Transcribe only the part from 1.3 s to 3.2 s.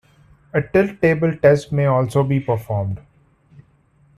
test may also be performed.